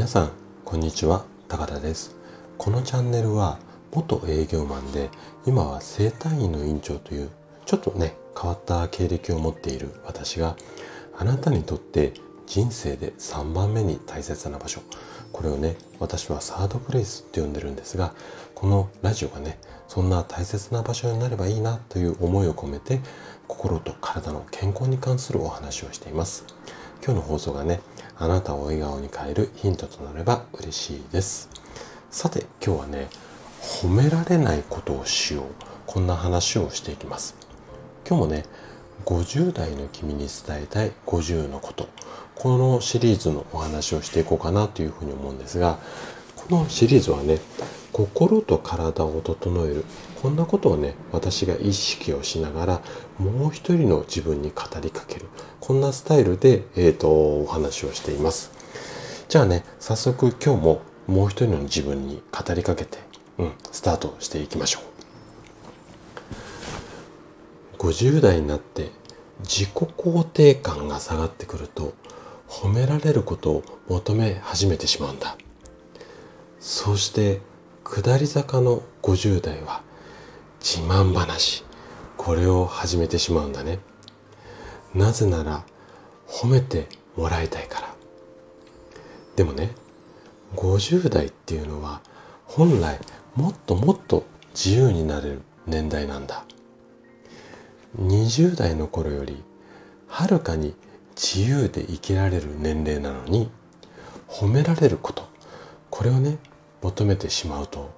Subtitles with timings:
[0.00, 0.30] 皆さん
[0.64, 1.26] こんにちは。
[1.46, 2.16] 高田です。
[2.56, 3.58] このチャンネルは
[3.92, 5.10] 元営業マンで
[5.44, 7.28] 今は整体院の院長という
[7.66, 10.56] ちょっとね変わった経歴を持っている私が
[11.18, 12.14] あなたにとって
[12.46, 14.80] 人生で3番目に大切な場所。
[15.34, 18.14] これをね私はサードプレイスって呼んでるんですが
[18.54, 23.00] このラジオがねそんな大切な場所になればいいなという思いを込めて
[23.46, 26.46] 心と体の健康に関するお話をしています。
[27.02, 27.80] 今日の放送がね
[28.18, 31.48] あなたを笑顔に変えるヒントとなれば嬉しいです。
[32.10, 33.08] さて今日はね
[33.62, 35.44] 褒められないことをしよう。
[35.86, 37.34] こんな話をしていきます。
[38.06, 38.44] 今日もね
[39.06, 41.88] 50代の君に伝えたい50のこと。
[42.34, 45.78] このシリーズのお話をしていこうかなというふうに思うんですが
[46.48, 47.38] このシリーズはね
[47.92, 49.84] 心と体を整える。
[50.22, 52.82] こんなことをね私が意識をしながら
[53.18, 55.26] もう一人の自分に語りかける。
[55.60, 58.52] こんなスタイルで、えーと、お話をしています。
[59.28, 62.98] じゃあね早速今日ももう一人の自分に語りかけて、
[63.38, 64.82] うん、スタートしていきましょう。
[67.78, 68.90] 50代になって
[69.42, 71.94] 自己肯定感が下がってくると
[72.46, 75.36] 褒められることを求め始めてしまうんだ。
[76.60, 77.40] そして
[77.84, 79.82] 下り坂の50代は
[80.60, 81.64] 自慢話。
[82.18, 83.78] これを始めてしまうんだね。
[84.94, 85.64] なぜなら
[86.28, 86.86] 褒めて
[87.16, 87.94] もらいたいから。
[89.36, 89.70] でもね
[90.54, 92.02] 50代っていうのは
[92.44, 93.00] 本来
[93.34, 96.44] もっともっと自由になれる年代なんだ。
[97.98, 99.42] 20代の頃より
[100.08, 100.74] はるかに
[101.16, 103.50] 自由で生きられる年齢なのに
[104.28, 105.26] 褒められること。
[105.88, 106.38] これをね
[106.82, 107.90] 求めてしまうと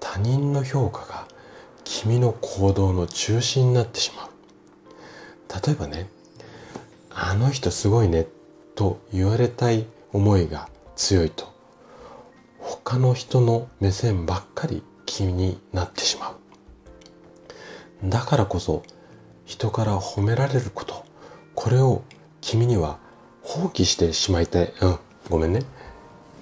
[0.00, 1.26] 他人の評価が
[1.84, 4.28] 君の行動の中心になってしまう。
[5.66, 6.10] 例えばね
[7.10, 8.26] あの人すごいね
[8.74, 11.52] と言われたい思いが強いと
[12.58, 18.08] 他の人の目線ばっかり気になってしまう。
[18.08, 18.82] だからこそ
[19.46, 21.04] 人から褒められること
[21.54, 22.02] これを
[22.40, 22.98] 君には
[23.42, 24.72] 放棄してしまいたい。
[24.80, 24.98] うん
[25.30, 25.62] ごめんね。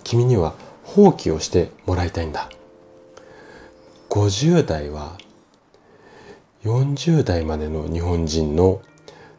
[0.04, 0.54] 君には
[0.86, 2.48] 放棄をしてもらいたいんだ。
[4.08, 5.19] 50代は
[6.64, 8.80] 40代までの日本人の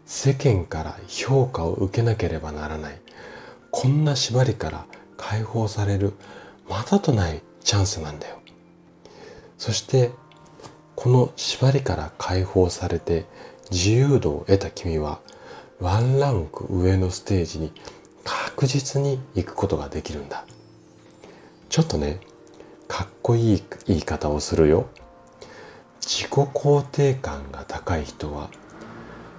[0.06, 3.02] 世間から評価を受けなければならない。
[3.72, 4.86] こんな縛りから
[5.18, 6.14] 解放される
[6.70, 8.38] またとないチャンスなんだよ。
[9.58, 10.12] そして
[10.96, 13.26] この縛りから解放されて
[13.72, 15.20] 自由度を得た君は
[15.80, 17.72] ワンランク上のステージに
[18.24, 20.46] 確実に行くことができるんだ。
[21.70, 22.20] ちょっとね
[22.88, 24.88] かっこいい言い方をするよ。
[26.00, 28.50] 自己肯定感が高い人は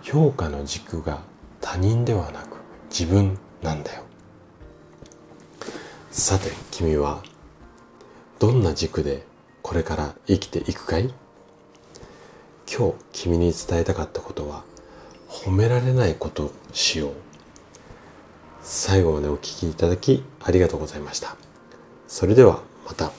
[0.02, 1.20] 評価の軸が
[1.60, 2.58] 他人ではなく
[2.90, 4.02] 自分なんだよ。
[6.10, 7.22] さて君は
[8.38, 9.24] どんな軸で
[9.62, 11.12] これから生きていくかい？
[12.70, 14.64] 今日君に伝えたかったことは
[15.28, 17.12] 褒められないことしよう。
[18.62, 21.36] 最後までお聴きいただきありがとうございました。
[22.08, 23.12] それではまた。